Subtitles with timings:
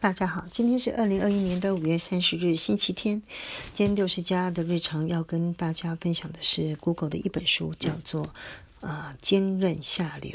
[0.00, 3.20] 大家好，今天是二零二一年的五月三十日，星期天。
[3.74, 8.24] 今天六十家的日常要跟大家分享的是 Google 的一本书，叫做
[8.80, 10.32] 《呃坚韧下流》。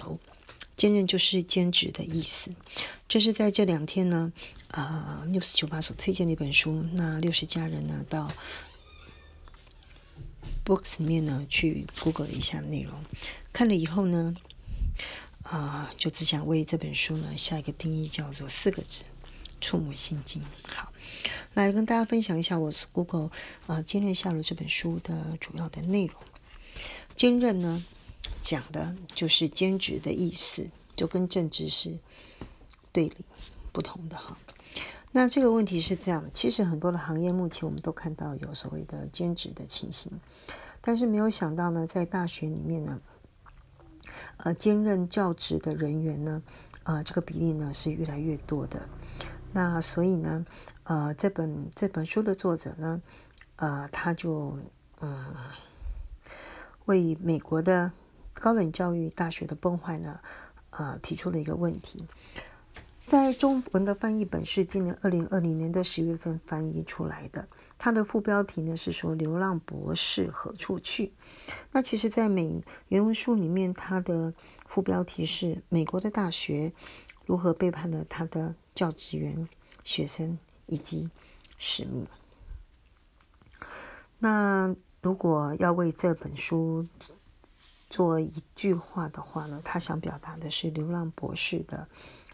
[0.78, 2.52] 坚韧就是坚持的意思。
[3.10, 4.32] 这是在这两天呢，
[4.68, 6.86] 呃，News 九八所推荐的一本书。
[6.94, 8.32] 那六十家人呢，到
[10.64, 12.94] Books 里面呢去 Google 了一下内容，
[13.52, 14.36] 看了以后呢，
[15.42, 19.02] 啊，就只想为这本书呢下一个定义，叫做四个字。
[19.66, 20.44] 触目心惊。
[20.68, 20.94] 好，
[21.56, 23.32] 来跟大家分享一下我是 Google
[23.66, 26.16] 啊坚韧下路这本书的主要的内容。
[27.16, 27.84] 坚韧呢，
[28.44, 31.98] 讲的就是兼职的意思，就跟正职是
[32.92, 33.16] 对立
[33.72, 34.38] 不同的哈。
[35.12, 40.12] 那这个问题是这样，其实很多的行业目前我们都看到有所谓的兼职的情形，
[40.80, 43.02] 但是没有想到呢，在大学里面呢，
[44.38, 46.44] 呃，兼任教职的人员呢，
[46.84, 48.88] 啊，这个比例呢是越来越多的。
[49.56, 50.46] 那所以呢，
[50.84, 53.02] 呃，这本这本书的作者呢，
[53.56, 54.60] 呃，他就
[55.00, 55.34] 嗯，
[56.84, 57.94] 为美国的
[58.34, 60.20] 高等教育大学的崩坏呢，
[60.72, 62.06] 呃，提出了一个问题。
[63.08, 67.48] 在中文的翻译本是今年二零二零年的十月份翻译出来的，
[67.78, 71.14] 它的副标题呢是说“流浪博士何处去”。
[71.72, 74.34] 那其实，在美原文书里面，它的
[74.66, 76.74] 副标题是“美国的大学
[77.26, 78.56] 如何背叛了他的”。
[78.76, 79.48] 教职员、
[79.86, 81.10] 学生以及
[81.58, 82.06] 使命。
[84.20, 86.86] 那如果要为这本书
[87.90, 89.62] 做一句话的话呢？
[89.64, 91.88] 他想表达的是流浪博士的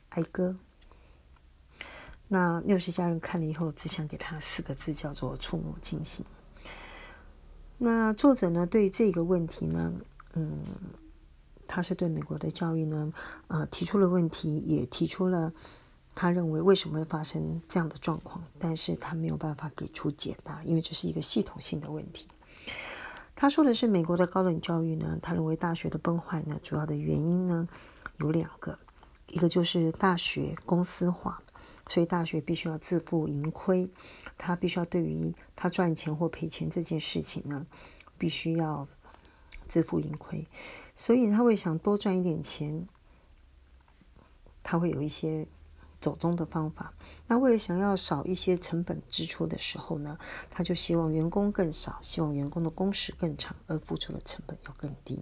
[0.10, 0.58] 哀歌。
[2.28, 6.26] 那六十家人看了以后，只想给他四个字，叫做触目惊心。
[7.78, 9.94] 那作者呢，对这个问题呢，
[10.34, 10.64] 嗯，
[11.74, 13.14] 他是对美国的教育呢，
[13.48, 15.54] 呃，提出了问题，也提出了。
[16.14, 22.28] 他认为为什么会发生这样的状况，但是他没有办法给出解答，因为这是一个系统性的问题。
[23.34, 27.66] 他说的是美国的高等教育呢，他认为大学的崩坏呢，主要的原因呢
[28.18, 28.78] 有两个，
[29.30, 31.42] 一个就是大学公司化，
[31.88, 33.90] 所以大学必须要自负盈亏，
[34.38, 37.66] 他必须要对于他赚钱或赔钱这件事情呢，
[38.18, 38.86] 必须要
[39.72, 40.46] 自负盈亏，
[40.96, 42.86] 所以他会想多赚一点钱，
[44.62, 45.48] 他会有一些。
[46.02, 46.96] 走中的方法。
[47.28, 50.18] 那为了想要少一些成本支出的时候呢，
[50.50, 55.22] 他就希望员工更少，希望员工的工时更长，而付出的成本又更低。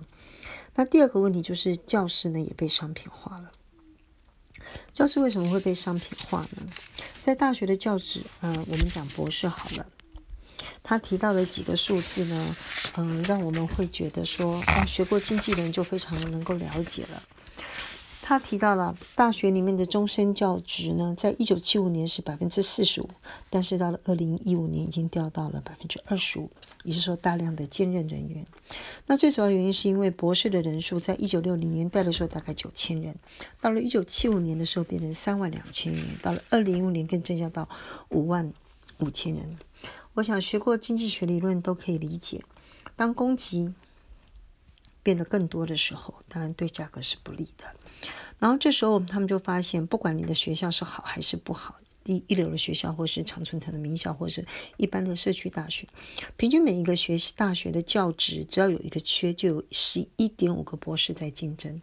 [0.76, 3.52] 那第二个问题就是教师呢也被商品化了。
[4.94, 6.72] 教师为什么会被商品化呢？
[7.22, 9.86] 在大学的教职，嗯，我们讲博士好了，
[10.90, 12.56] 他提到的几个数字呢，
[12.98, 17.22] 嗯，让我们会觉得说，啊，学过经济的人就非常能够了解了。
[18.24, 23.10] 他提到了大学里面的终身教职呢，在一九七五年是百分之四十五，
[23.52, 26.50] 但是到了二零一五年已经掉到了百分之二十五，
[26.84, 28.44] 也就是说大量的兼任人员。
[29.06, 33.16] 那最主要原因是因为博士的人数在一九六零年代的时候大概九千人，
[33.62, 37.70] 到了一九七五年的时候变成三万两千人，到了二零一五年更增加到
[38.10, 38.52] 五万
[38.98, 39.60] 五千人。
[40.16, 42.44] 我想学过经济学理论都可以理解，
[42.96, 43.74] 当供给
[45.02, 47.74] 变得更多的时候，当然对价格是不利的。
[48.38, 54.46] 然后这时候，他们就发现，不管你的学校是好还是不好，第一流的学校，或是常春藤的名校，或是
[54.78, 55.88] 一般的社区大学，
[56.38, 61.82] 平均每一个学习大学的教职，只要有一个缺，就有十一点五个博士在竞争。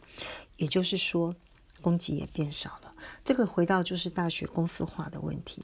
[0.57, 1.35] 也就是说，
[1.83, 2.93] 供给也变少了。
[3.25, 5.63] 这个回到就是大学公司化的问题，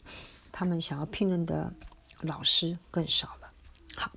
[0.51, 1.73] 他们想要聘任的
[2.23, 3.53] 老师更少了。
[3.97, 4.11] 好，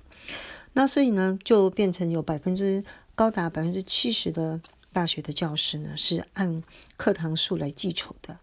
[0.72, 2.82] 那所以呢，就变成有百分之
[3.14, 4.60] 高达百分之七十的。
[4.92, 6.62] 大学的教师呢，是按
[6.96, 8.40] 课堂数来计酬的，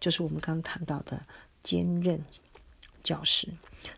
[0.00, 1.24] 就是我们刚谈到的
[1.62, 2.24] 兼任
[3.04, 3.52] 教师，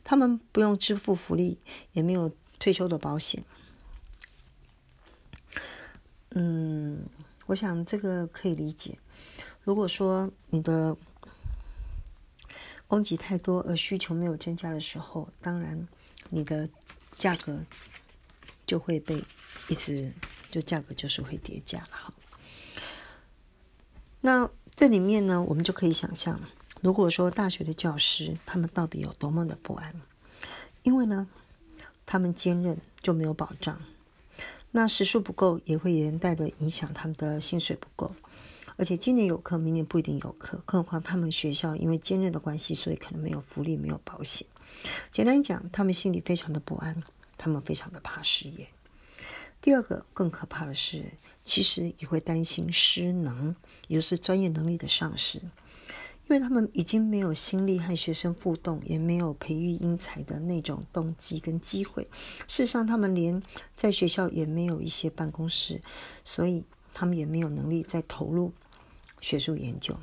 [0.05, 1.59] 他们不用支付福利，
[1.93, 3.43] 也没有退休的保险。
[6.33, 7.07] 嗯，
[7.47, 8.99] 我想这个可以理解。
[9.63, 10.95] 如果说你的
[12.89, 15.87] 供给太多，而需求没有增加的时候，当然
[16.31, 16.69] 你的
[17.17, 17.65] 价格
[18.67, 19.23] 就会被
[19.69, 20.13] 一直。
[20.51, 22.15] 就价格就是会叠加了哈。
[24.23, 26.41] 那这里面呢，我们就可以想象，
[26.81, 30.01] 如果说大学的教师他们到底有多么的不安，
[30.85, 31.29] 因为呢，
[32.07, 33.79] 他们兼任就没有保障，
[34.71, 38.17] 那时数不够也会连带的影响他们的薪水不够，
[38.79, 44.47] 而且今年有课，明年不一定有课，更何况他们学校因为兼任的关系，所以可能没有福利，没有保险。
[45.11, 47.03] 简单讲，他们心里非常的不安，
[47.37, 48.69] 他们非常的怕失业。
[49.61, 51.05] 第二个更可怕的是，
[51.43, 53.57] 其实也会担心失能，
[53.89, 55.39] 也就是专业能力的丧失。
[55.39, 62.07] 因为他们已经没有心力和学生互动，也没有培育英才的那种动机跟机会。
[62.47, 63.43] 事实上，他们连
[63.75, 65.83] 在学校也没有一些办公室，
[66.23, 68.53] 所以他们也没有能力再投入
[69.21, 69.95] 学术研究。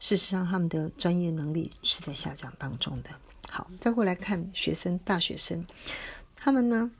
[0.00, 3.10] 事实上，他们的专业能力是在下降当中的。
[3.48, 5.66] 好，再过来看学生，大学生，
[6.34, 6.90] 他们呢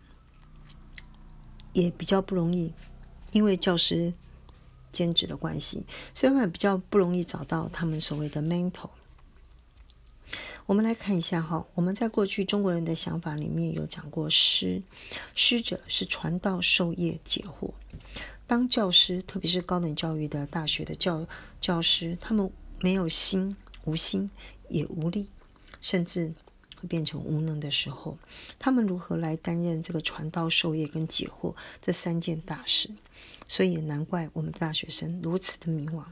[1.73, 2.73] 也比较不容易，
[3.33, 4.13] 因为教师。
[4.93, 5.85] 兼职的关系，
[6.15, 8.89] 所以他们比较不容易找到他们所谓的 mentor。
[10.65, 14.83] 我们来看一下哈，我们在过去中国人的想法里面有讲过，师
[15.35, 17.75] 师者是传道授业解惑。
[18.47, 21.27] 当教师，特别是高等教育的大学的教
[21.61, 22.51] 教师，他们
[22.81, 24.31] 没有心、无心
[24.69, 25.29] 也无力，
[25.81, 26.33] 甚至
[26.81, 28.19] 会变成无能的时候，
[28.59, 32.91] 他们如何来担任这个传道授业跟解惑这三件大事？
[33.49, 36.05] 所以也难怪我们的大学生如此的迷惘。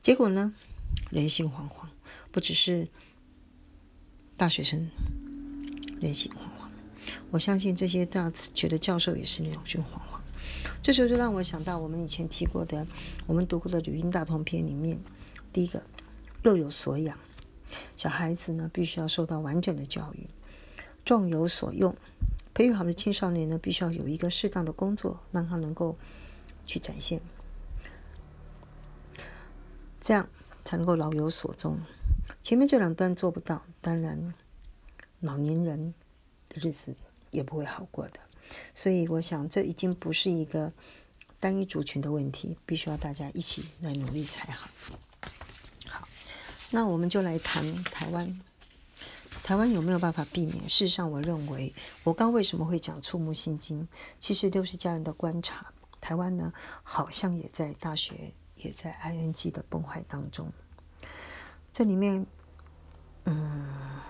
[0.00, 0.54] 结果呢，
[1.10, 1.88] 人心惶惶，
[2.30, 2.88] 不只是
[4.36, 4.90] 大学生
[6.00, 6.70] 人心惶惶，
[7.30, 10.09] 我相信这些大学的教授也是人心惶惶。
[10.82, 12.86] 这时候就让我想到我们以前提过的，
[13.26, 14.98] 我们读过的《语音大同篇》里面，
[15.52, 15.82] 第一个
[16.42, 17.18] 幼有所养，
[17.96, 20.28] 小孩子呢必须要受到完整的教育；
[21.04, 21.94] 壮有所用，
[22.54, 25.96] 培育好的青少年呢必须要有一个适当的工作，让他能够。
[26.66, 27.20] 去展现，
[30.00, 30.28] 这样
[30.64, 31.80] 才能够老有所终。
[32.42, 34.32] 前面这两段做不到，当然
[35.18, 35.92] 老年人
[36.48, 36.94] 的日子
[37.32, 38.20] 也不会好过的。
[38.74, 40.72] 所以，我想这已经不是一个
[41.38, 44.68] 单一族群的问题，必须要大家一起来努力才好。
[45.86, 46.08] 好，
[46.70, 48.40] 那我们就来谈台湾。
[49.42, 50.68] 台湾有没有办法避免？
[50.68, 51.74] 事实上，我认为，
[52.04, 53.88] 我刚为什么会讲触目心惊？
[54.20, 55.72] 其实都是家人的观察。
[56.00, 60.52] 台湾呢，好像也在大学，也在 ING 的崩坏当中。
[61.72, 62.26] 这里面，
[63.24, 64.00] 嗯，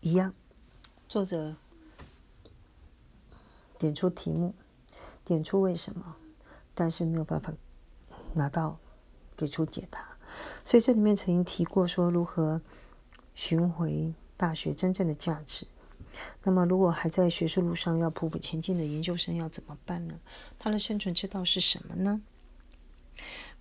[0.00, 0.32] 一样，
[1.08, 1.56] 作者
[3.82, 4.54] 点出题目，
[5.24, 6.14] 点出为什么，
[6.72, 7.52] 但是没有办法
[8.34, 8.78] 拿到
[9.36, 10.16] 给出解答。
[10.64, 12.62] 所以这里面曾经提过说，如何
[13.34, 15.66] 寻回大学真正的价值。
[16.44, 20.20] 那么，如果还在学术路上要匍匐前进的研究生要怎么办呢？
[20.60, 22.22] 他的生存之道是什么呢？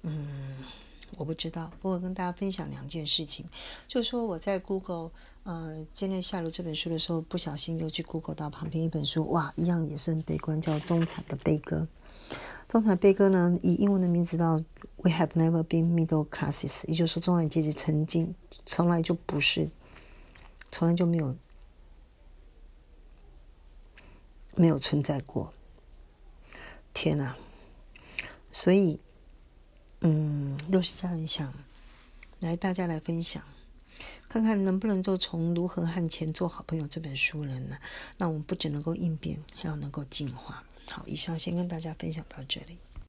[0.03, 0.50] 嗯，
[1.18, 1.72] 我不知道。
[1.81, 3.46] 不过跟大家分享两件事情，
[3.88, 5.12] 就是说我在 Google，
[5.44, 11.88] 呃，今天下楼这本书的时候，不小心又去 Google 到旁边一本书，哇，一样也是很悲观，叫《中产的悲歌》。
[12.68, 14.58] 中产悲歌呢，以英文的名字叫
[14.98, 18.34] We have never been middle classes，也就是说，中产阶级曾经
[18.66, 19.69] 从来就不是，
[20.72, 21.36] 从来就没有。
[24.54, 25.52] 没有存在过，
[26.94, 27.38] 天哪！
[28.52, 29.00] 所以，
[30.02, 31.53] 嗯，若是家人想
[32.39, 33.44] 来，大家来分享，
[34.29, 37.77] 看看能不能够从《如何和钱做好朋友》这本书人呢？
[38.18, 40.63] 那我们不仅能够应变，还要能够进化。
[40.89, 42.77] 好，以上先跟大家分享到这里。